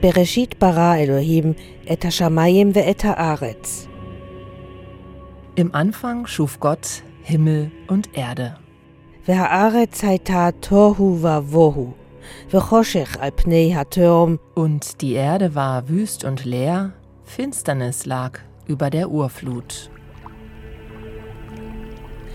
[0.00, 3.88] Bereshit bara Elohim et hashamayim ve et haaretz.
[5.56, 8.56] Im Anfang schuf Gott Himmel und Erde.
[9.26, 11.94] Ve haaretz haita tohu va vohu.
[14.54, 16.92] Und die Erde war wüst und leer,
[17.24, 19.90] Finsternis lag über der Urflut.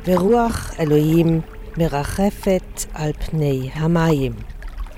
[0.03, 1.43] Veruach Elohim
[1.77, 3.13] merachefet al
[3.79, 4.35] hamayim.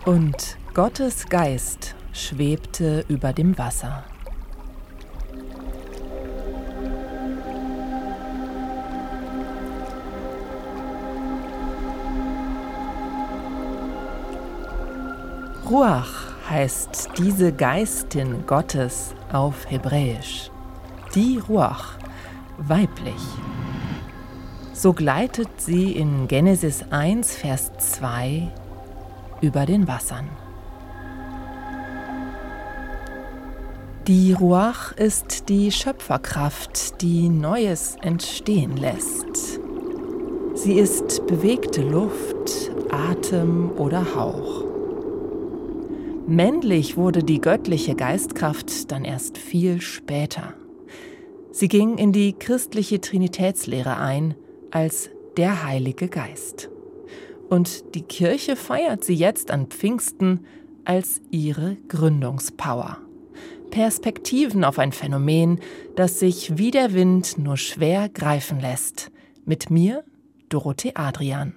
[0.05, 4.05] Und Gottes Geist schwebte über dem Wasser.
[15.69, 20.49] Ruach heißt diese Geistin Gottes auf Hebräisch.
[21.15, 21.97] Die Ruach,
[22.57, 23.13] weiblich.
[24.71, 28.47] So gleitet sie in Genesis 1, Vers 2
[29.41, 30.29] über den Wassern.
[34.07, 39.59] Die Ruach ist die Schöpferkraft, die Neues entstehen lässt.
[40.53, 44.63] Sie ist bewegte Luft, Atem oder Hauch.
[46.27, 50.53] Männlich wurde die göttliche Geistkraft dann erst viel später.
[51.49, 54.35] Sie ging in die christliche Trinitätslehre ein
[54.69, 56.69] als der Heilige Geist.
[57.49, 60.45] Und die Kirche feiert sie jetzt an Pfingsten
[60.83, 62.99] als ihre Gründungspower.
[63.69, 65.59] Perspektiven auf ein Phänomen,
[65.95, 69.11] das sich wie der Wind nur schwer greifen lässt.
[69.45, 70.03] Mit mir,
[70.49, 71.53] Dorothee Adrian.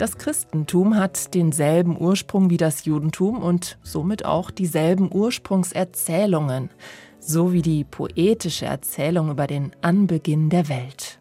[0.00, 6.70] Das Christentum hat denselben Ursprung wie das Judentum und somit auch dieselben Ursprungserzählungen,
[7.18, 11.19] so wie die poetische Erzählung über den Anbeginn der Welt.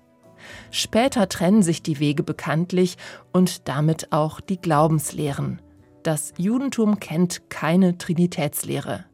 [0.72, 2.98] Später trennen sich die Wege bekanntlich
[3.32, 5.62] und damit auch die Glaubenslehren.
[6.04, 9.06] Das Judentum kennt keine Trinitätslehre,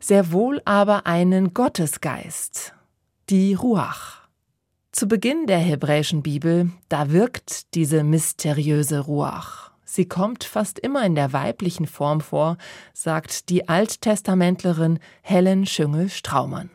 [0.00, 2.74] sehr wohl aber einen Gottesgeist,
[3.30, 4.28] die Ruach.
[4.92, 9.72] Zu Beginn der hebräischen Bibel, da wirkt diese mysteriöse Ruach.
[9.84, 12.58] Sie kommt fast immer in der weiblichen Form vor,
[12.92, 16.70] sagt die Alttestamentlerin Helen Schüngel-Straumann.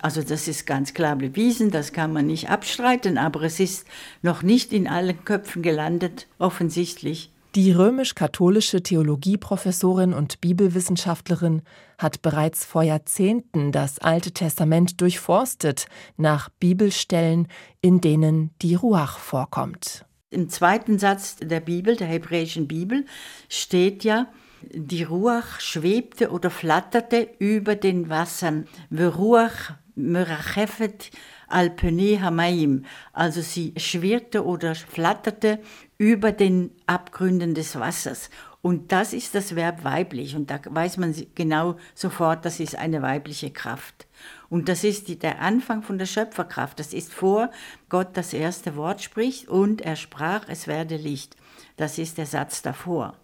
[0.00, 3.86] Also das ist ganz klar bewiesen, das kann man nicht abstreiten, aber es ist
[4.22, 7.32] noch nicht in allen Köpfen gelandet, offensichtlich.
[7.54, 11.62] Die römisch-katholische Theologieprofessorin und Bibelwissenschaftlerin
[11.96, 15.86] hat bereits vor Jahrzehnten das Alte Testament durchforstet
[16.18, 17.48] nach Bibelstellen,
[17.80, 20.04] in denen die Ruach vorkommt.
[20.28, 23.06] Im zweiten Satz der Bibel, der hebräischen Bibel,
[23.48, 24.26] steht ja,
[24.70, 28.66] die Ruach schwebte oder flatterte über den Wassern.
[28.92, 31.10] Ruach merachefet
[31.48, 32.84] al pene hamayim.
[33.12, 35.58] Also sie schwirrte oder flatterte
[35.98, 38.30] über den Abgründen des Wassers.
[38.62, 40.34] Und das ist das Verb weiblich.
[40.34, 44.06] Und da weiß man genau sofort, das ist eine weibliche Kraft.
[44.48, 46.78] Und das ist die, der Anfang von der Schöpferkraft.
[46.80, 47.50] Das ist vor
[47.88, 51.36] Gott das erste Wort spricht und er sprach, es werde Licht.
[51.76, 53.16] Das ist der Satz davor.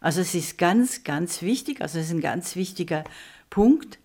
[0.00, 3.04] Also es ist ganz, ganz wichtig, also es ist ein ganz wichtiger
[3.48, 3.98] Punkt.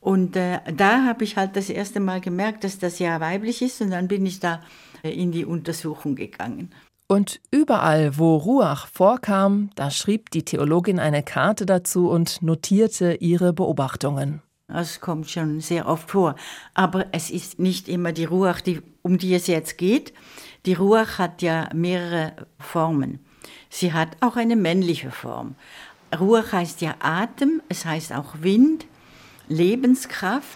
[0.00, 3.80] Und äh, da habe ich halt das erste Mal gemerkt, dass das ja weiblich ist
[3.82, 4.62] und dann bin ich da
[5.02, 6.70] äh, in die Untersuchung gegangen.
[7.06, 13.52] Und überall, wo Ruach vorkam, da schrieb die Theologin eine Karte dazu und notierte ihre
[13.52, 14.42] Beobachtungen.
[14.68, 16.36] Das kommt schon sehr oft vor.
[16.74, 20.14] Aber es ist nicht immer die Ruach, die, um die es jetzt geht.
[20.66, 23.18] Die Ruach hat ja mehrere Formen.
[23.68, 25.56] Sie hat auch eine männliche Form.
[26.16, 28.86] Ruach heißt ja Atem, es heißt auch Wind,
[29.50, 30.46] Lebenskraft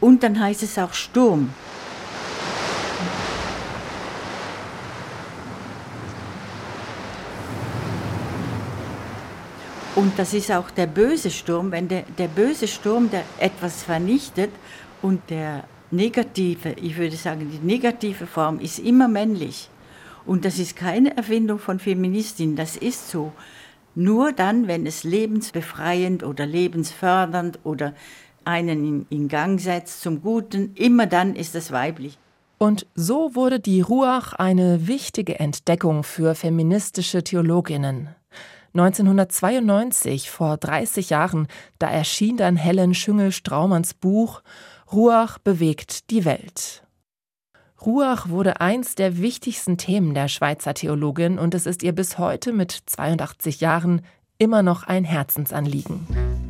[0.00, 1.50] und dann heißt es auch Sturm.
[9.94, 14.50] Und das ist auch der böse Sturm, wenn der, der böse Sturm, der etwas vernichtet
[15.02, 19.70] und der negative, ich würde sagen, die negative Form ist immer männlich.
[20.26, 23.32] Und das ist keine Erfindung von Feministinnen, das ist so.
[23.94, 27.94] Nur dann, wenn es lebensbefreiend oder lebensfördernd oder
[28.46, 32.18] einen in, Gang setzt zum Guten, immer dann ist es weiblich.
[32.58, 38.08] Und so wurde die Ruach eine wichtige Entdeckung für feministische Theologinnen.
[38.74, 41.46] 1992, vor 30 Jahren,
[41.78, 44.42] da erschien dann Helen Schüngel-Straumanns Buch
[44.92, 46.82] Ruach bewegt die Welt.
[47.84, 52.52] Ruach wurde eins der wichtigsten Themen der Schweizer Theologin und es ist ihr bis heute
[52.52, 54.02] mit 82 Jahren
[54.38, 56.43] immer noch ein Herzensanliegen.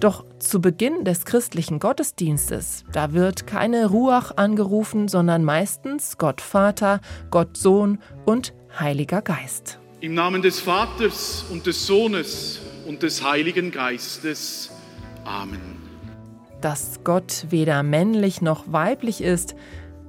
[0.00, 7.00] Doch zu Beginn des christlichen Gottesdienstes, da wird keine Ruach angerufen, sondern meistens Gott Vater,
[7.32, 9.80] Gott Sohn und Heiliger Geist.
[10.00, 14.70] Im Namen des Vaters und des Sohnes und des Heiligen Geistes.
[15.24, 15.76] Amen.
[16.60, 19.56] Dass Gott weder männlich noch weiblich ist,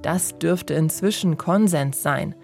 [0.02, 2.36] das dürfte inzwischen Konsens sein.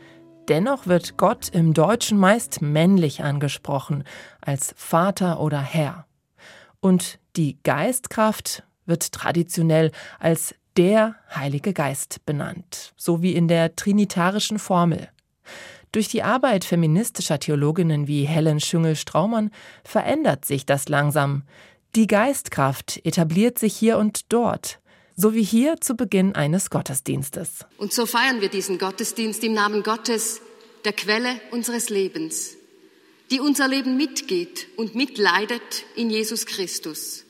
[0.49, 4.03] Dennoch wird Gott im Deutschen meist männlich angesprochen,
[4.41, 6.06] als Vater oder Herr.
[6.87, 9.91] Und die Geistkraft wird traditionell
[10.21, 15.09] als der Heilige Geist benannt, so wie in der trinitarischen Formel.
[15.91, 19.51] Durch die Arbeit feministischer Theologinnen wie Helen Schüngel-Straumann
[19.83, 21.43] verändert sich das langsam.
[21.97, 24.79] Die Geistkraft etabliert sich hier und dort,
[25.17, 27.67] so wie hier zu Beginn eines Gottesdienstes.
[27.79, 30.41] Und so feiern wir diesen Gottesdienst im Namen Gottes,
[30.85, 32.56] der Quelle unseres Lebens,
[33.31, 37.25] die unser Leben mitgeht und mitleidet in Jesus Christus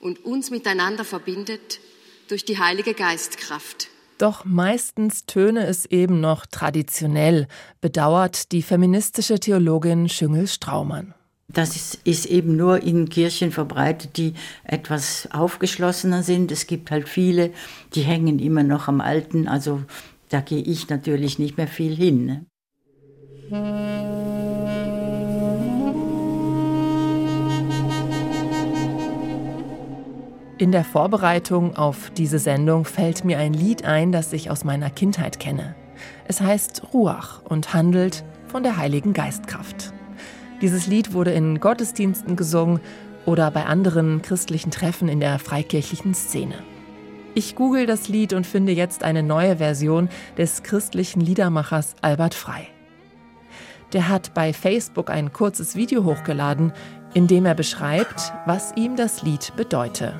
[0.00, 1.80] und uns miteinander verbindet
[2.28, 3.88] durch die Heilige Geistkraft.
[4.18, 7.46] Doch meistens töne es eben noch traditionell,
[7.80, 11.14] bedauert die feministische Theologin Schüngel-Straumann.
[11.50, 14.34] Das ist, ist, eben nur in Kirchen verbreitet, die
[14.64, 16.52] etwas aufgeschlossener sind.
[16.52, 17.52] Es gibt halt viele,
[17.94, 19.48] die hängen immer noch am Alten.
[19.48, 19.82] Also
[20.28, 22.26] da gehe ich natürlich nicht mehr viel hin.
[22.26, 22.44] Ne?
[30.58, 34.90] In der Vorbereitung auf diese Sendung fällt mir ein Lied ein, das ich aus meiner
[34.90, 35.76] Kindheit kenne.
[36.26, 39.92] Es heißt Ruach und handelt von der Heiligen Geistkraft.
[40.60, 42.80] Dieses Lied wurde in Gottesdiensten gesungen
[43.24, 46.56] oder bei anderen christlichen Treffen in der freikirchlichen Szene.
[47.34, 52.66] Ich google das Lied und finde jetzt eine neue Version des christlichen Liedermachers Albert Frei.
[53.92, 56.72] Der hat bei Facebook ein kurzes Video hochgeladen,
[57.14, 60.14] in dem er beschreibt, was ihm das Lied bedeute.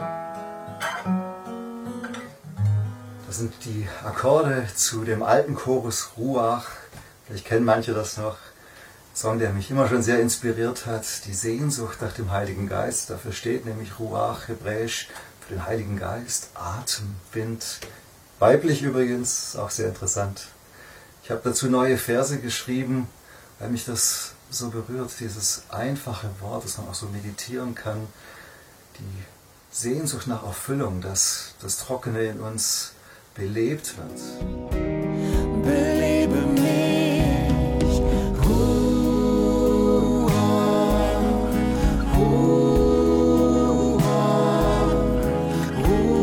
[3.26, 6.66] Das sind die Akkorde zu dem alten Chorus Ruach.
[7.26, 8.36] Vielleicht kennen manche das noch.
[9.14, 13.10] Song, der mich immer schon sehr inspiriert hat, die Sehnsucht nach dem Heiligen Geist.
[13.10, 15.08] Dafür steht nämlich Ruach hebräisch
[15.40, 17.80] für den Heiligen Geist, Atem, Wind.
[18.38, 20.46] Weiblich übrigens, auch sehr interessant.
[21.24, 23.08] Ich habe dazu neue Verse geschrieben,
[23.58, 28.06] weil mich das so berührt, dieses einfache Wort, das man auch so meditieren kann,
[28.98, 29.24] die
[29.80, 32.94] Sehnsucht nach Erfüllung, dass das Trockene in uns
[33.36, 34.20] belebt wird.
[35.62, 37.22] Belebe mich.
[38.44, 40.26] Ruhe,
[42.16, 42.72] Ruhe,
[45.76, 46.18] Ruhe.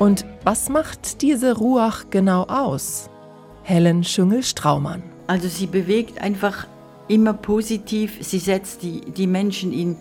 [0.00, 3.08] Und was macht diese Ruach genau aus?
[3.62, 5.04] Helen Schüngel-Straumann.
[5.28, 6.66] Also sie bewegt einfach
[7.08, 8.18] immer positiv.
[8.20, 9.96] Sie setzt die, die Menschen in,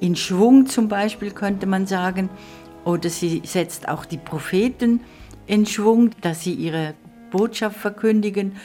[0.00, 2.30] in Schwung zum Beispiel, könnte man sagen.
[2.84, 5.00] Oder sie setzt auch die Propheten
[5.46, 6.94] in Schwung, dass sie ihre
[7.30, 8.56] Botschaft verkündigen.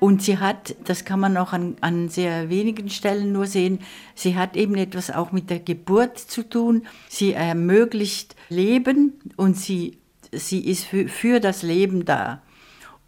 [0.00, 3.78] Und sie hat, das kann man auch an, an sehr wenigen Stellen nur sehen,
[4.14, 6.86] sie hat eben etwas auch mit der Geburt zu tun.
[7.08, 9.98] Sie ermöglicht Leben und sie,
[10.30, 12.42] sie ist für, für das Leben da.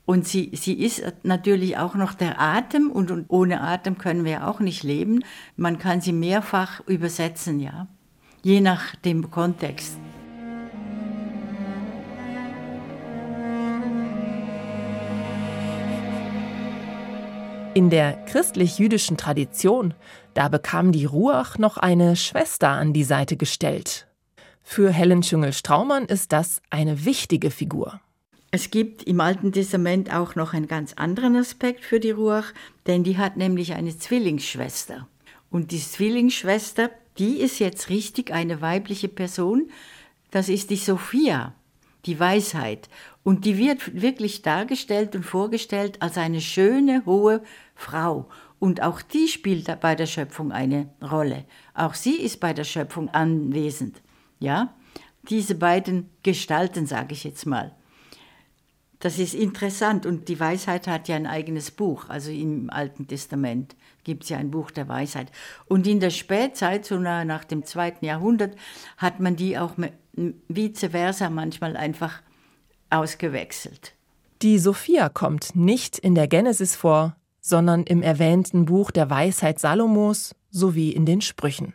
[0.06, 4.46] Und sie, sie ist natürlich auch noch der Atem und, und ohne Atem können wir
[4.46, 5.24] auch nicht leben.
[5.56, 7.88] Man kann sie mehrfach übersetzen, ja,
[8.42, 9.98] je nach dem Kontext.
[17.74, 19.92] In der christlich-jüdischen Tradition,
[20.34, 24.06] da bekam die Ruach noch eine Schwester an die Seite gestellt.
[24.62, 28.00] Für Helen Schüngel-Straumann ist das eine wichtige Figur.
[28.56, 32.54] Es gibt im Alten Testament auch noch einen ganz anderen Aspekt für die Ruach,
[32.86, 35.06] denn die hat nämlich eine Zwillingsschwester.
[35.50, 39.68] Und die Zwillingsschwester, die ist jetzt richtig eine weibliche Person.
[40.30, 41.52] Das ist die Sophia,
[42.06, 42.88] die Weisheit.
[43.22, 47.42] Und die wird wirklich dargestellt und vorgestellt als eine schöne, hohe
[47.74, 48.26] Frau.
[48.58, 51.44] Und auch die spielt bei der Schöpfung eine Rolle.
[51.74, 54.00] Auch sie ist bei der Schöpfung anwesend.
[54.38, 54.72] Ja,
[55.28, 57.76] diese beiden Gestalten, sage ich jetzt mal.
[59.06, 62.08] Das ist interessant und die Weisheit hat ja ein eigenes Buch.
[62.08, 65.30] Also im Alten Testament gibt es ja ein Buch der Weisheit.
[65.66, 68.56] Und in der Spätzeit, so nach dem zweiten Jahrhundert,
[68.96, 69.74] hat man die auch
[70.48, 72.20] vice versa manchmal einfach
[72.90, 73.94] ausgewechselt.
[74.42, 80.34] Die Sophia kommt nicht in der Genesis vor, sondern im erwähnten Buch der Weisheit Salomos
[80.50, 81.74] sowie in den Sprüchen.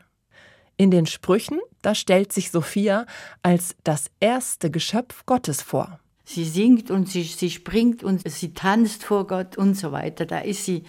[0.75, 3.05] In den Sprüchen, da stellt sich Sophia
[3.41, 6.00] als das erste Geschöpf Gottes vor.
[6.23, 10.25] Sie singt und sie, sie springt und sie tanzt vor Gott und so weiter.
[10.25, 10.83] Da ist sie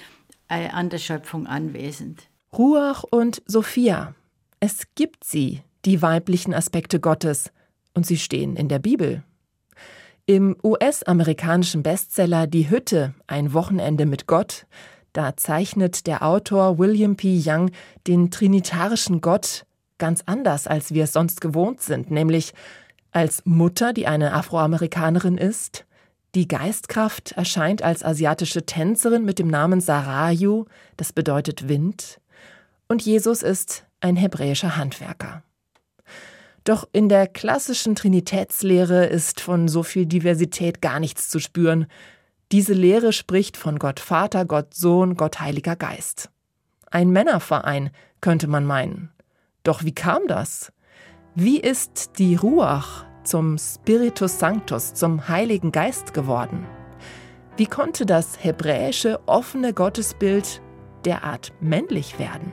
[0.48, 2.22] äh, an der Schöpfung anwesend.
[2.56, 4.14] Ruach und Sophia.
[4.60, 7.50] Es gibt sie, die weiblichen Aspekte Gottes,
[7.94, 9.22] und sie stehen in der Bibel.
[10.26, 14.66] Im US-amerikanischen Bestseller Die Hütte, ein Wochenende mit Gott,
[15.12, 17.42] da zeichnet der Autor William P.
[17.44, 17.70] Young
[18.06, 19.66] den trinitarischen Gott
[19.98, 22.54] ganz anders, als wir es sonst gewohnt sind, nämlich
[23.12, 25.84] als Mutter, die eine Afroamerikanerin ist,
[26.34, 30.64] die Geistkraft erscheint als asiatische Tänzerin mit dem Namen Sarayu,
[30.96, 32.20] das bedeutet Wind,
[32.88, 35.42] und Jesus ist ein hebräischer Handwerker.
[36.64, 41.86] Doch in der klassischen Trinitätslehre ist von so viel Diversität gar nichts zu spüren.
[42.52, 46.30] Diese Lehre spricht von Gott Vater, Gott Sohn, Gott Heiliger Geist.
[46.90, 47.90] Ein Männerverein,
[48.20, 49.10] könnte man meinen.
[49.64, 50.72] Doch wie kam das?
[51.34, 56.66] Wie ist die Ruach zum Spiritus Sanctus, zum Heiligen Geist geworden?
[57.56, 60.60] Wie konnte das hebräische offene Gottesbild
[61.06, 62.52] derart männlich werden?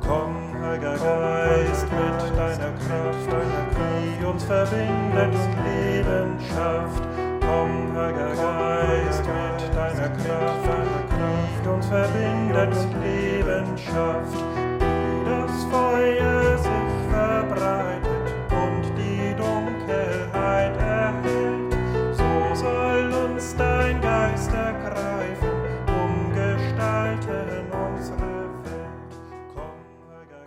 [0.00, 5.34] Komm, Heiliger Geist, mit deiner Kraft, Kraft, uns verbindet
[5.64, 7.04] Leben schafft.
[7.40, 14.43] Komm, Heiliger Geist, mit deiner Kraft, Kraft, uns verbindet Leben schafft.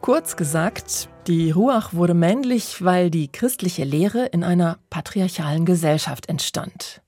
[0.08, 7.02] Kurz gesagt, die Ruach wurde männlich, weil die christliche Lehre in einer patriarchalen Gesellschaft entstand.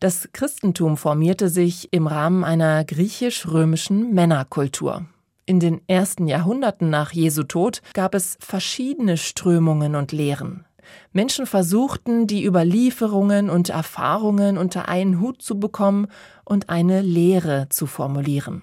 [0.00, 5.06] Das Christentum formierte sich im Rahmen einer griechisch-römischen Männerkultur.
[5.46, 10.64] In den ersten Jahrhunderten nach Jesu Tod gab es verschiedene Strömungen und Lehren.
[11.12, 16.08] Menschen versuchten, die Überlieferungen und Erfahrungen unter einen Hut zu bekommen
[16.44, 18.62] und eine Lehre zu formulieren.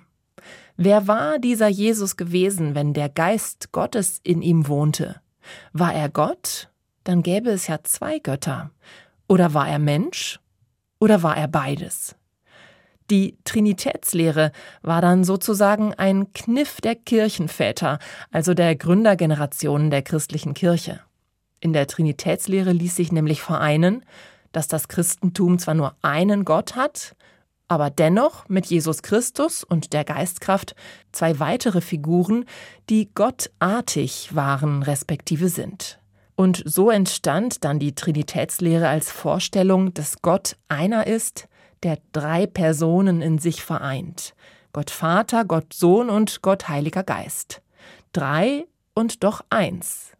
[0.80, 5.20] Wer war dieser Jesus gewesen, wenn der Geist Gottes in ihm wohnte?
[5.74, 6.70] War er Gott?
[7.04, 8.70] Dann gäbe es ja zwei Götter.
[9.28, 10.40] Oder war er Mensch?
[11.00, 12.16] Oder war er beides?
[13.10, 14.52] Die Trinitätslehre
[14.84, 17.98] war dann sozusagen ein Kniff der Kirchenväter,
[18.32, 21.00] also der Gründergenerationen der christlichen Kirche.
[21.60, 24.06] In der Trinitätslehre ließ sich nämlich vereinen,
[24.52, 27.16] dass das Christentum zwar nur einen Gott hat,
[27.68, 30.76] aber dennoch mit Jesus Christus und der Geistkraft
[31.12, 32.46] zwei weitere Figuren,
[32.90, 36.00] die gottartig waren respektive sind.
[36.36, 41.48] Und so entstand dann die Trinitätslehre als Vorstellung, dass Gott einer ist,
[41.84, 44.34] der drei Personen in sich vereint.
[44.72, 47.62] Gott Vater, Gott Sohn und Gott Heiliger Geist.
[48.14, 50.12] Drei und doch eins.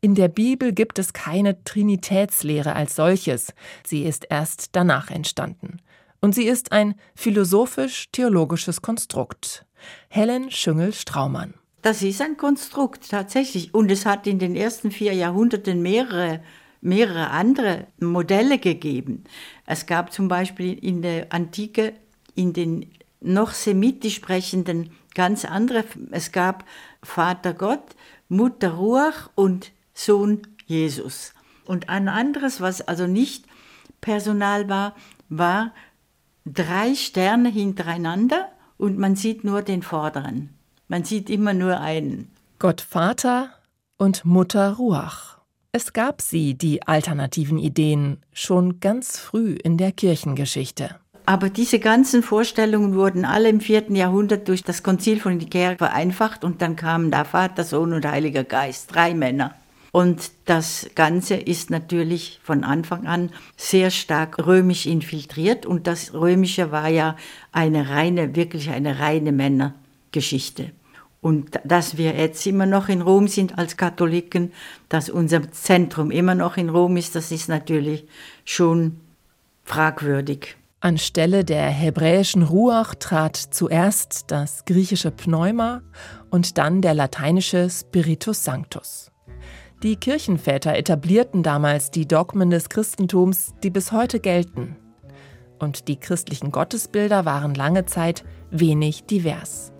[0.00, 3.52] In der Bibel gibt es keine Trinitätslehre als solches.
[3.84, 5.80] Sie ist erst danach entstanden.
[6.20, 9.64] Und sie ist ein philosophisch-theologisches Konstrukt.
[10.08, 11.54] Helen Schüngel-Straumann.
[11.82, 13.72] Das ist ein Konstrukt tatsächlich.
[13.72, 16.42] Und es hat in den ersten vier Jahrhunderten mehrere,
[16.80, 19.24] mehrere andere Modelle gegeben.
[19.64, 21.94] Es gab zum Beispiel in der Antike,
[22.34, 25.84] in den noch semitisch sprechenden, ganz andere.
[26.10, 26.64] Es gab
[27.02, 27.96] Vater Gott,
[28.28, 31.32] Mutter Ruach und Sohn Jesus.
[31.64, 33.44] Und ein anderes, was also nicht
[34.00, 34.94] Personal war,
[35.28, 35.74] war
[36.52, 40.50] drei Sterne hintereinander und man sieht nur den vorderen.
[40.88, 42.30] Man sieht immer nur einen.
[42.58, 43.50] Gott Vater
[43.98, 45.38] und Mutter Ruach.
[45.72, 50.96] Es gab sie, die alternativen Ideen, schon ganz früh in der Kirchengeschichte.
[51.26, 56.42] Aber diese ganzen Vorstellungen wurden alle im vierten Jahrhundert durch das Konzil von Nikea vereinfacht
[56.42, 59.54] und dann kamen da Vater, Sohn und Heiliger Geist, drei Männer.
[59.98, 66.70] Und das Ganze ist natürlich von Anfang an sehr stark römisch infiltriert und das Römische
[66.70, 67.16] war ja
[67.50, 70.70] eine reine, wirklich eine reine Männergeschichte.
[71.20, 74.52] Und dass wir jetzt immer noch in Rom sind als Katholiken,
[74.88, 78.06] dass unser Zentrum immer noch in Rom ist, das ist natürlich
[78.44, 79.00] schon
[79.64, 80.56] fragwürdig.
[80.78, 85.82] Anstelle der hebräischen Ruach trat zuerst das griechische Pneuma
[86.30, 89.10] und dann der lateinische Spiritus Sanctus.
[89.84, 94.74] Die Kirchenväter etablierten damals die Dogmen des Christentums, die bis heute gelten.
[95.60, 99.72] Und die christlichen Gottesbilder waren lange Zeit wenig divers.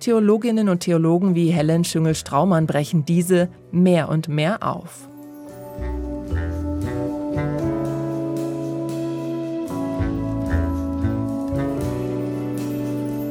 [0.00, 5.10] Theologinnen und Theologen wie Helen Schüngel-Straumann brechen diese mehr und mehr auf.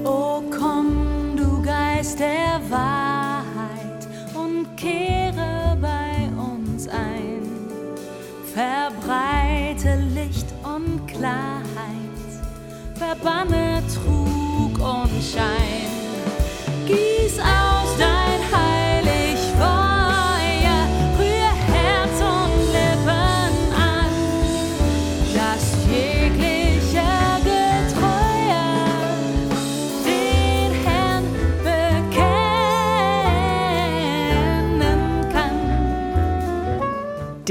[0.03, 5.22] O komm, du Geist der Wahrheit, und kehre
[8.53, 11.63] Verbreite Licht und Klarheit,
[13.23, 15.89] Banne trug und Schein.
[16.85, 18.32] Gieß aus dein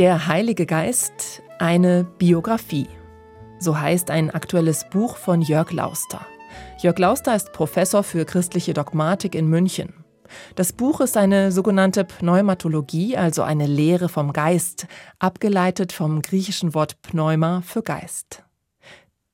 [0.02, 2.88] Der Heilige Geist, eine Biografie.
[3.60, 6.26] So heißt ein aktuelles Buch von Jörg Lauster.
[6.80, 9.94] Jörg Lauster ist Professor für christliche Dogmatik in München.
[10.56, 14.88] Das Buch ist eine sogenannte Pneumatologie, also eine Lehre vom Geist,
[15.20, 18.42] abgeleitet vom griechischen Wort Pneuma für Geist.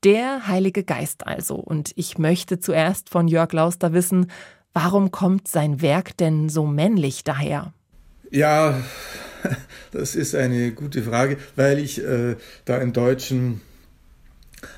[0.03, 1.55] Der Heilige Geist also.
[1.55, 4.29] Und ich möchte zuerst von Jörg Lauster wissen,
[4.73, 7.73] warum kommt sein Werk denn so männlich daher?
[8.29, 8.75] Ja,
[9.91, 13.61] das ist eine gute Frage, weil ich äh, da im Deutschen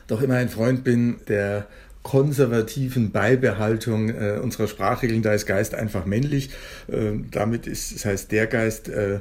[0.08, 1.68] doch immer ein Freund bin der
[2.04, 5.22] konservativen Beibehaltung äh, unserer Sprachregeln.
[5.22, 6.50] Da ist Geist einfach männlich.
[6.88, 9.20] Äh, damit ist, das heißt, der Geist äh,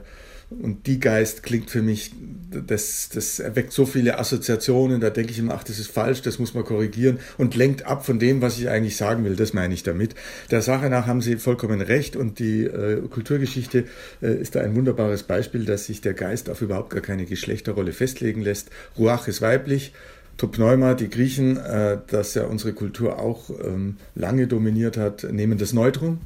[0.50, 2.12] und die Geist klingt für mich,
[2.50, 6.40] das, das erweckt so viele Assoziationen, da denke ich immer, ach, das ist falsch, das
[6.40, 9.72] muss man korrigieren und lenkt ab von dem, was ich eigentlich sagen will, das meine
[9.72, 10.16] ich damit.
[10.50, 13.84] Der Sache nach haben Sie vollkommen recht und die äh, Kulturgeschichte
[14.20, 17.92] äh, ist da ein wunderbares Beispiel, dass sich der Geist auf überhaupt gar keine Geschlechterrolle
[17.92, 18.70] festlegen lässt.
[18.98, 19.92] Ruach ist weiblich,
[20.36, 25.72] Topneuma, die Griechen, äh, das ja unsere Kultur auch ähm, lange dominiert hat, nehmen das
[25.72, 26.18] Neutrum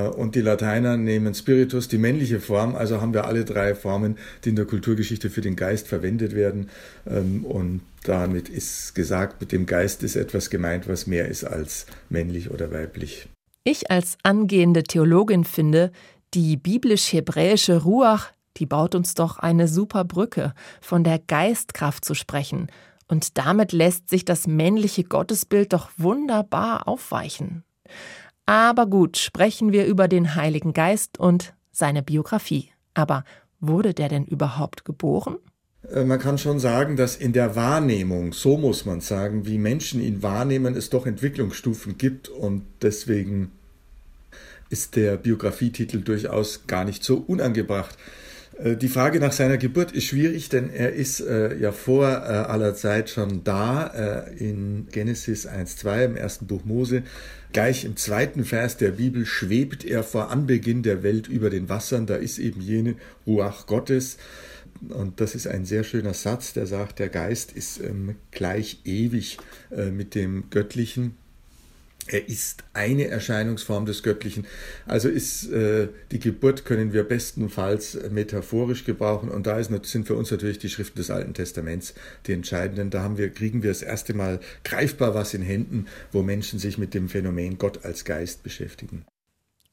[0.00, 2.74] und die Lateiner nehmen Spiritus, die männliche Form.
[2.74, 6.68] Also haben wir alle drei Formen, die in der Kulturgeschichte für den Geist verwendet werden.
[7.06, 11.86] Ähm, und damit ist gesagt, mit dem Geist ist etwas gemeint, was mehr ist als
[12.10, 13.28] männlich oder weiblich.
[13.62, 15.92] Ich als angehende Theologin finde,
[16.34, 22.66] die biblisch-hebräische Ruach, die baut uns doch eine super Brücke, von der Geistkraft zu sprechen.
[23.06, 27.64] Und damit lässt sich das männliche Gottesbild doch wunderbar aufweichen.
[28.46, 32.70] Aber gut, sprechen wir über den Heiligen Geist und seine Biografie.
[32.92, 33.24] Aber
[33.60, 35.36] wurde der denn überhaupt geboren?
[35.90, 40.00] Äh, Man kann schon sagen, dass in der Wahrnehmung, so muss man sagen, wie Menschen
[40.00, 43.50] ihn wahrnehmen, es doch Entwicklungsstufen gibt und deswegen
[44.70, 47.96] ist der Biografietitel durchaus gar nicht so unangebracht.
[48.58, 52.12] Äh, Die Frage nach seiner Geburt ist schwierig, denn er ist äh, ja vor äh,
[52.12, 53.86] aller Zeit schon da
[54.28, 57.02] äh, in Genesis 1.2 im ersten Buch Mose.
[57.52, 62.06] Gleich im zweiten Vers der Bibel schwebt er vor Anbeginn der Welt über den Wassern.
[62.06, 64.16] Da ist eben jene Ruach Gottes.
[64.88, 69.38] Und das ist ein sehr schöner Satz, der sagt, der Geist ist ähm, gleich ewig
[69.70, 71.14] äh, mit dem Göttlichen.
[72.06, 74.46] Er ist eine Erscheinungsform des Göttlichen.
[74.86, 79.30] Also ist äh, die Geburt können wir bestenfalls metaphorisch gebrauchen.
[79.30, 81.94] Und da ist, sind für uns natürlich die Schriften des Alten Testaments
[82.26, 82.90] die entscheidenden.
[82.90, 86.78] Da haben wir, kriegen wir das erste Mal greifbar was in Händen, wo Menschen sich
[86.78, 89.04] mit dem Phänomen Gott als Geist beschäftigen.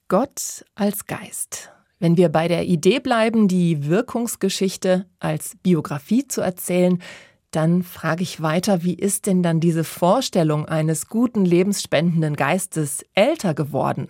[0.08, 1.70] Gott als Geist.
[2.00, 7.02] Wenn wir bei der Idee bleiben, die Wirkungsgeschichte als Biografie zu erzählen,
[7.52, 13.54] dann frage ich weiter, wie ist denn dann diese Vorstellung eines guten, lebensspendenden Geistes älter
[13.54, 14.08] geworden?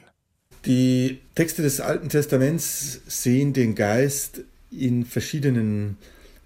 [0.66, 5.98] Die Texte des Alten Testaments sehen den Geist in verschiedenen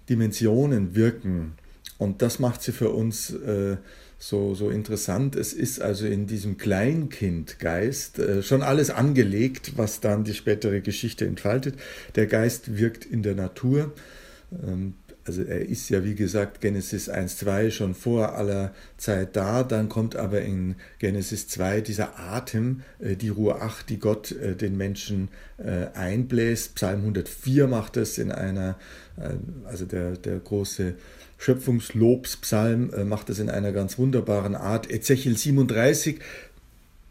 [0.08, 1.52] Dimensionen wirken.
[1.98, 3.76] Und das macht sie für uns äh,
[4.18, 5.36] so, so interessant.
[5.36, 11.26] Es ist also in diesem Kleinkindgeist äh, schon alles angelegt, was dann die spätere Geschichte
[11.26, 11.74] entfaltet.
[12.14, 13.92] Der Geist wirkt in der Natur.
[14.52, 14.94] Ähm,
[15.26, 20.14] also er ist ja wie gesagt Genesis 1.2 schon vor aller Zeit da, dann kommt
[20.14, 25.86] aber in Genesis 2 dieser Atem, äh, die Ruach, die Gott äh, den Menschen äh,
[25.94, 26.76] einbläst.
[26.76, 28.76] Psalm 104 macht das in einer,
[29.64, 30.94] also der, der große
[31.38, 34.90] Schöpfungslobspsalm macht das in einer ganz wunderbaren Art.
[34.90, 36.20] Ezechiel 37,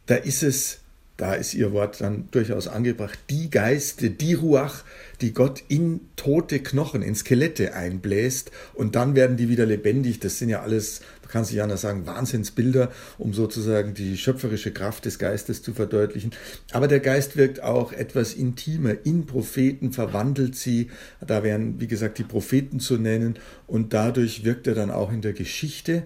[0.06, 0.82] da ist es
[1.17, 4.84] da ist ihr Wort dann durchaus angebracht, die Geiste, die Ruach,
[5.21, 10.19] die Gott in tote Knochen, in Skelette einbläst und dann werden die wieder lebendig.
[10.19, 15.06] Das sind ja alles, man kann sich anders sagen, Wahnsinnsbilder, um sozusagen die schöpferische Kraft
[15.06, 16.32] des Geistes zu verdeutlichen.
[16.73, 19.06] Aber der Geist wirkt auch etwas intimer.
[19.06, 20.89] In Propheten verwandelt sie,
[21.25, 25.21] da wären, wie gesagt, die Propheten zu nennen und dadurch wirkt er dann auch in
[25.21, 26.04] der Geschichte,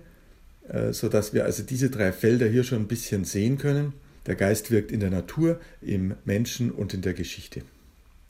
[0.68, 3.94] äh, sodass wir also diese drei Felder hier schon ein bisschen sehen können.
[4.26, 7.62] Der Geist wirkt in der Natur, im Menschen und in der Geschichte.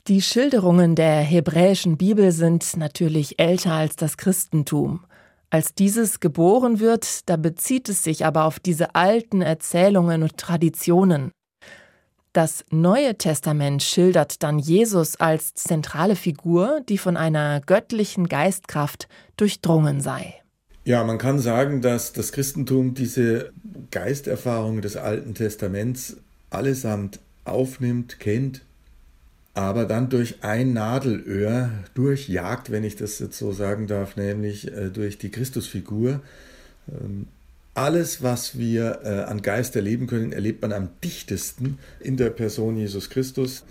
[0.06, 5.04] Die Schilderungen der hebräischen Bibel sind natürlich älter als das Christentum.
[5.50, 11.32] Als dieses geboren wird, da bezieht es sich aber auf diese alten Erzählungen und Traditionen.
[12.32, 20.00] Das Neue Testament schildert dann Jesus als zentrale Figur, die von einer göttlichen Geistkraft durchdrungen
[20.00, 20.40] sei.
[20.84, 23.52] Ja, man kann sagen, dass das Christentum diese
[23.90, 26.16] Geisterfahrungen des Alten Testaments
[26.48, 28.62] allesamt aufnimmt, kennt,
[29.52, 34.88] aber dann durch ein Nadelöhr durchjagt, wenn ich das jetzt so sagen darf, nämlich äh,
[34.88, 36.20] durch die Christusfigur.
[36.88, 37.26] Ähm,
[37.74, 42.76] alles, was wir äh, an Geist erleben können, erlebt man am dichtesten in der Person
[42.76, 43.64] Jesus Christus.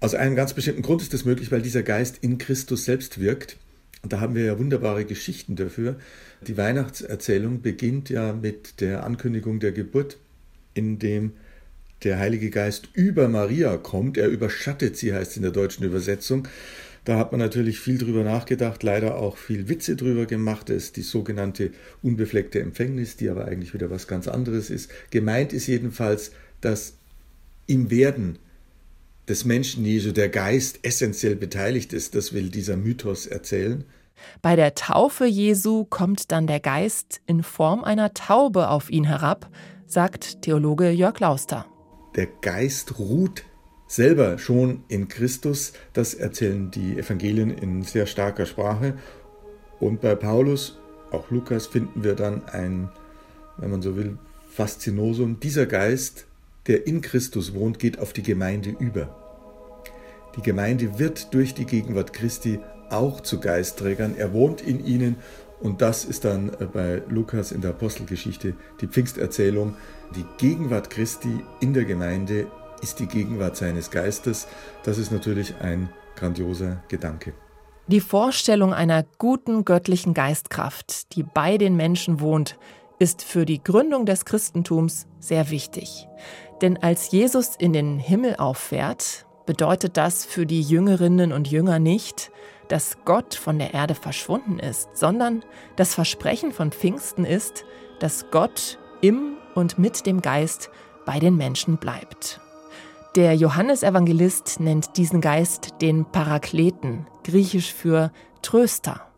[0.00, 3.56] Aus einem ganz bestimmten Grund ist das möglich, weil dieser Geist in Christus selbst wirkt.
[4.02, 5.96] Und da haben wir ja wunderbare Geschichten dafür.
[6.46, 10.18] Die Weihnachtserzählung beginnt ja mit der Ankündigung der Geburt,
[10.74, 11.32] in dem
[12.02, 14.18] der Heilige Geist über Maria kommt.
[14.18, 16.48] Er überschattet sie, heißt es in der deutschen Übersetzung.
[17.04, 20.68] Da hat man natürlich viel drüber nachgedacht, leider auch viel Witze drüber gemacht.
[20.68, 24.90] Das ist die sogenannte unbefleckte Empfängnis, die aber eigentlich wieder was ganz anderes ist.
[25.10, 26.94] Gemeint ist jedenfalls, dass
[27.66, 28.38] im Werden
[29.32, 32.14] des Menschen Jesu der Geist essentiell beteiligt ist.
[32.14, 33.82] Das will dieser Mythos erzählen.
[34.42, 39.48] Bei der Taufe Jesu kommt dann der Geist in Form einer Taube auf ihn herab,
[39.86, 41.64] sagt Theologe Jörg Lauster.
[42.14, 43.44] Der Geist ruht
[43.86, 45.72] selber schon in Christus.
[45.94, 48.98] Das erzählen die Evangelien in sehr starker Sprache.
[49.80, 50.78] Und bei Paulus,
[51.10, 52.90] auch Lukas, finden wir dann ein,
[53.56, 54.18] wenn man so will,
[54.50, 55.40] Faszinosum.
[55.40, 56.26] Dieser Geist,
[56.66, 59.21] der in Christus wohnt, geht auf die Gemeinde über.
[60.36, 64.14] Die Gemeinde wird durch die Gegenwart Christi auch zu Geistträgern.
[64.16, 65.16] Er wohnt in ihnen
[65.60, 69.76] und das ist dann äh, bei Lukas in der Apostelgeschichte die Pfingsterzählung.
[70.16, 72.46] Die Gegenwart Christi in der Gemeinde
[72.82, 74.48] ist die Gegenwart seines Geistes.
[74.82, 77.32] Das ist natürlich ein grandioser Gedanke.
[77.86, 82.58] Die Vorstellung einer guten göttlichen Geistkraft, die bei den Menschen wohnt,
[82.98, 86.06] ist für die Gründung des Christentums sehr wichtig.
[86.60, 92.30] Denn als Jesus in den Himmel auffährt, bedeutet das für die Jüngerinnen und Jünger nicht,
[92.68, 95.44] dass Gott von der Erde verschwunden ist, sondern
[95.76, 97.64] das Versprechen von Pfingsten ist,
[98.00, 100.70] dass Gott im und mit dem Geist
[101.04, 102.40] bei den Menschen bleibt.
[103.14, 109.11] Der Johannesevangelist nennt diesen Geist den Parakleten, griechisch für Tröster.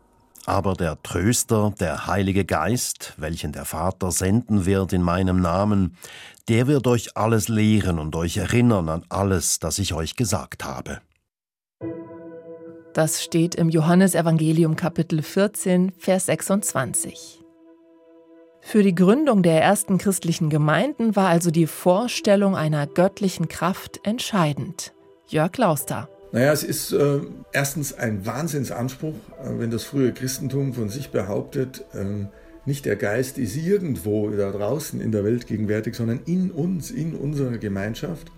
[0.45, 5.97] Aber der Tröster, der Heilige Geist, welchen der Vater senden wird in meinem Namen,
[6.47, 11.01] der wird euch alles lehren und euch erinnern an alles, das ich euch gesagt habe.
[12.93, 17.41] Das steht im Johannesevangelium Kapitel 14, Vers 26.
[18.61, 24.93] Für die Gründung der ersten christlichen Gemeinden war also die Vorstellung einer göttlichen Kraft entscheidend.
[25.27, 26.07] Jörg Lauster.
[26.35, 27.21] Naja, es ist äh,
[27.53, 32.25] erstens ein Wahnsinnsanspruch, äh, wenn das frühe Christentum von sich behauptet, äh,
[32.65, 37.15] nicht der Geist ist irgendwo da draußen in der Welt gegenwärtig, sondern in uns, in
[37.15, 38.33] unserer Gemeinschaft.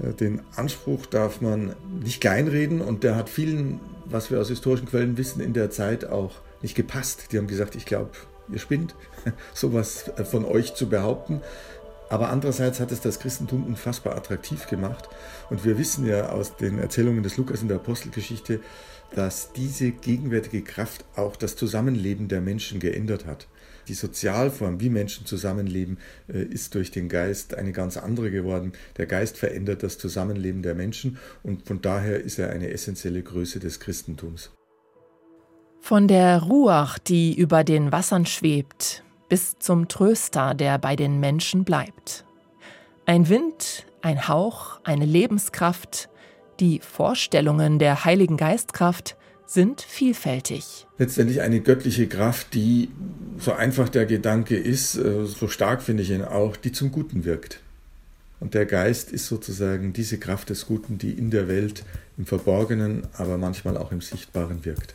[0.00, 4.86] Äh, den Anspruch darf man nicht kleinreden und der hat vielen, was wir aus historischen
[4.86, 7.32] Quellen wissen, in der Zeit auch nicht gepasst.
[7.32, 8.10] Die haben gesagt, ich glaube,
[8.52, 8.94] ihr spinnt,
[9.52, 11.40] sowas von euch zu behaupten.
[12.10, 15.08] Aber andererseits hat es das Christentum unfassbar attraktiv gemacht.
[15.48, 18.60] Und wir wissen ja aus den Erzählungen des Lukas in der Apostelgeschichte,
[19.14, 23.46] dass diese gegenwärtige Kraft auch das Zusammenleben der Menschen geändert hat.
[23.86, 28.72] Die Sozialform, wie Menschen zusammenleben, äh, ist durch den Geist eine ganz andere geworden.
[28.96, 33.60] Der Geist verändert das Zusammenleben der Menschen und von daher ist er eine essentielle Größe
[33.60, 34.50] des Christentums.
[35.80, 41.64] Von der Ruach, die über den Wassern schwebt, bis zum Tröster, der bei den Menschen
[41.64, 42.26] bleibt.
[43.06, 46.10] Ein Wind, ein Hauch, eine Lebenskraft,
[46.58, 49.16] die Vorstellungen der Heiligen Geistkraft
[49.46, 50.86] sind vielfältig.
[50.98, 52.90] Letztendlich eine göttliche Kraft, die,
[53.38, 57.24] so einfach der Gedanke ist, äh, so stark finde ich ihn auch, die zum Guten
[57.24, 57.60] wirkt.
[58.38, 61.84] Und der Geist ist sozusagen diese Kraft des Guten, die in der Welt
[62.16, 64.94] im Verborgenen, aber manchmal auch im Sichtbaren wirkt.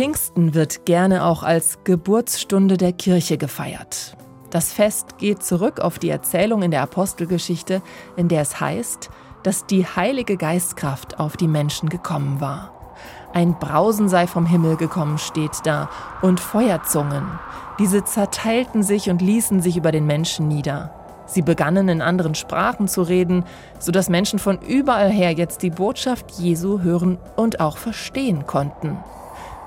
[0.00, 4.16] Pfingsten wird gerne auch als Geburtsstunde der Kirche gefeiert.
[4.48, 7.82] Das Fest geht zurück auf die Erzählung in der Apostelgeschichte,
[8.16, 9.10] in der es heißt,
[9.42, 12.72] dass die Heilige Geistkraft auf die Menschen gekommen war.
[13.34, 15.90] Ein Brausen sei vom Himmel gekommen, steht da,
[16.22, 17.24] und Feuerzungen.
[17.78, 20.94] Diese zerteilten sich und ließen sich über den Menschen nieder.
[21.26, 23.44] Sie begannen in anderen Sprachen zu reden,
[23.78, 28.96] sodass Menschen von überall her jetzt die Botschaft Jesu hören und auch verstehen konnten.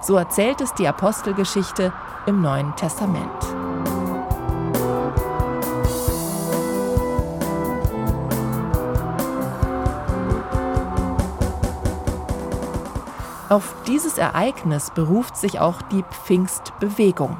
[0.05, 1.93] So erzählt es die Apostelgeschichte
[2.25, 3.31] im Neuen Testament.
[13.47, 17.37] Auf dieses Ereignis beruft sich auch die Pfingstbewegung,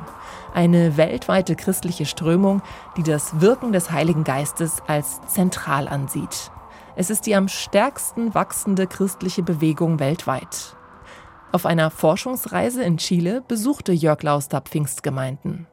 [0.54, 2.62] eine weltweite christliche Strömung,
[2.96, 6.50] die das Wirken des Heiligen Geistes als zentral ansieht.
[6.96, 10.78] Es ist die am stärksten wachsende christliche Bewegung weltweit.
[11.54, 15.68] Auf einer Forschungsreise in Chile besuchte Jörg Lauster Pfingstgemeinden.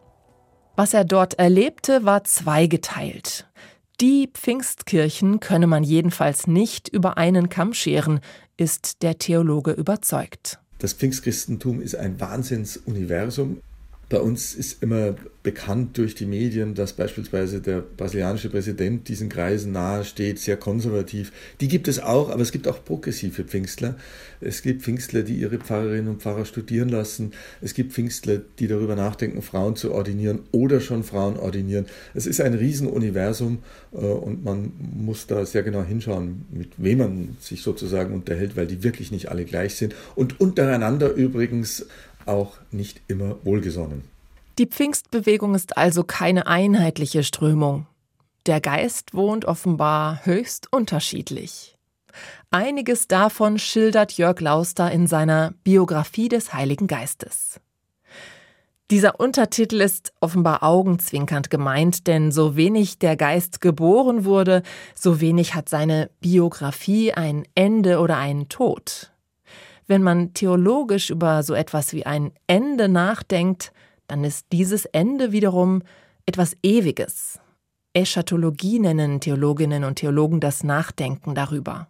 [0.77, 3.49] Was er dort erlebte, war zweigeteilt.
[3.99, 8.21] Die Pfingstkirchen könne man jedenfalls nicht über einen Kamm scheren,
[8.59, 10.61] ist der Theologe überzeugt.
[10.79, 13.63] Das Pfingstchristentum ist ein Wahnsinnsuniversum.
[14.11, 19.71] Bei uns ist immer bekannt durch die Medien, dass beispielsweise der brasilianische Präsident diesen Kreisen
[19.71, 21.31] nahesteht, sehr konservativ.
[21.61, 23.95] Die gibt es auch, aber es gibt auch progressive Pfingstler.
[24.41, 27.31] Es gibt Pfingstler, die ihre Pfarrerinnen und Pfarrer studieren lassen.
[27.61, 31.87] Es gibt Pfingstler, die darüber nachdenken, Frauen zu ordinieren oder schon Frauen ordinieren.
[32.13, 33.59] Es ist ein Riesenuniversum
[33.93, 38.67] äh, und man muss da sehr genau hinschauen, mit wem man sich sozusagen unterhält, weil
[38.67, 39.95] die wirklich nicht alle gleich sind.
[40.17, 41.87] Und untereinander übrigens
[42.31, 44.05] auch nicht immer wohlgesonnen.
[44.59, 47.87] Die Pfingstbewegung ist also keine einheitliche Strömung.
[48.47, 51.77] Der Geist wohnt offenbar höchst unterschiedlich.
[52.51, 57.61] Einiges davon schildert Jörg Lauster in seiner Biografie des Heiligen Geistes.
[58.91, 64.65] Dieser Untertitel ist offenbar augenzwinkernd gemeint, denn so wenig der Geist geboren wurde,
[64.97, 69.13] so wenig hat seine Biografie ein Ende oder einen Tod.
[69.91, 73.73] Wenn man theologisch über so etwas wie ein Ende nachdenkt,
[74.07, 75.83] dann ist dieses Ende wiederum
[76.27, 77.41] etwas Ewiges.
[77.93, 81.89] Eschatologie nennen Theologinnen und Theologen das Nachdenken darüber.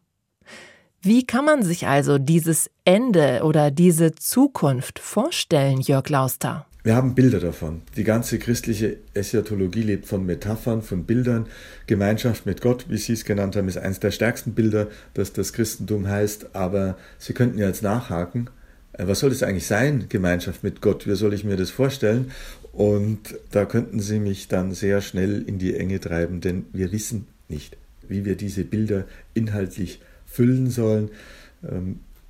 [1.03, 6.65] Wie kann man sich also dieses Ende oder diese Zukunft vorstellen, Jörg Lauster?
[6.83, 7.83] Wir haben Bilder davon.
[7.97, 11.47] Die ganze christliche Eschatologie lebt von Metaphern, von Bildern.
[11.87, 15.53] Gemeinschaft mit Gott, wie Sie es genannt haben, ist eines der stärksten Bilder, dass das
[15.53, 16.55] Christentum heißt.
[16.55, 18.49] Aber Sie könnten ja jetzt nachhaken.
[18.95, 21.07] Äh, was soll das eigentlich sein, Gemeinschaft mit Gott?
[21.07, 22.31] Wie soll ich mir das vorstellen?
[22.73, 27.27] Und da könnten Sie mich dann sehr schnell in die Enge treiben, denn wir wissen
[27.49, 27.77] nicht,
[28.09, 31.11] wie wir diese Bilder inhaltlich füllen sollen.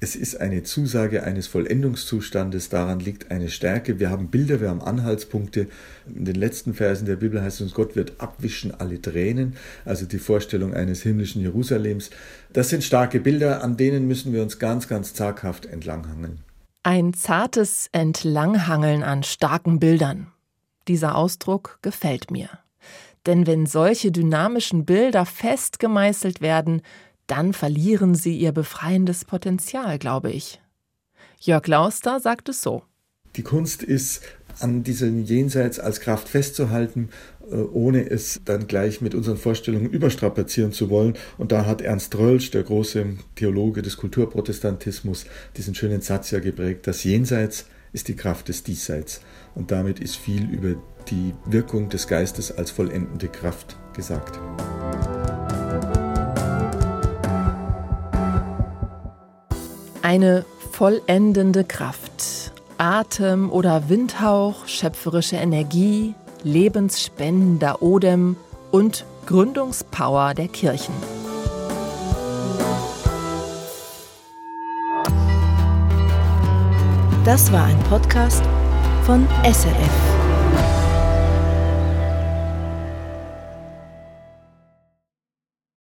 [0.02, 4.00] Es ist eine Zusage eines Vollendungszustandes, daran liegt eine Stärke.
[4.00, 5.66] Wir haben Bilder, wir haben Anhaltspunkte.
[6.06, 10.06] In den letzten Versen der Bibel heißt es uns, Gott wird abwischen alle Tränen, also
[10.06, 12.08] die Vorstellung eines himmlischen Jerusalems.
[12.50, 16.38] Das sind starke Bilder, an denen müssen wir uns ganz, ganz zaghaft entlanghangeln.
[16.82, 20.28] Ein zartes Entlanghangeln an starken Bildern.
[20.88, 22.48] Dieser Ausdruck gefällt mir.
[23.26, 26.80] Denn wenn solche dynamischen Bilder fest gemeißelt werden,
[27.30, 30.60] dann verlieren sie ihr befreiendes Potenzial, glaube ich.
[31.38, 32.82] Jörg Lauster sagt es so.
[33.36, 34.22] Die Kunst ist,
[34.58, 37.10] an diesem Jenseits als Kraft festzuhalten,
[37.50, 41.14] äh, ohne es dann gleich mit unseren Vorstellungen überstrapazieren zu wollen.
[41.38, 46.86] Und da hat Ernst Rölsch, der große Theologe des Kulturprotestantismus, diesen schönen Satz ja geprägt,
[46.86, 49.20] das Jenseits ist die Kraft des Diesseits.
[49.54, 50.74] Und damit ist viel über
[51.08, 54.38] die Wirkung des Geistes als vollendende Kraft gesagt.
[60.02, 62.52] Eine vollendende Kraft.
[62.78, 68.36] Atem oder Windhauch, schöpferische Energie, lebensspendender Odem
[68.70, 70.94] und Gründungspower der Kirchen.
[77.24, 78.42] Das war ein Podcast
[79.04, 80.19] von SRF.